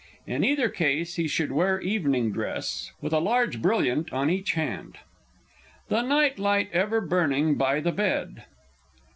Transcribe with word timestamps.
In 0.25 0.43
either 0.43 0.67
case 0.67 1.17
he 1.17 1.27
should 1.27 1.51
wear 1.51 1.79
evening 1.79 2.31
dress, 2.31 2.91
with 3.01 3.13
a 3.13 3.19
large 3.19 3.61
brilliant 3.61 4.11
on 4.11 4.31
each 4.31 4.53
hand. 4.53 4.97
THE 5.89 6.01
NIGHT 6.01 6.39
LIGHT 6.39 6.71
EVER 6.73 7.01
BURNING 7.01 7.53
BY 7.53 7.79
THE 7.81 7.91
BED. 7.91 8.43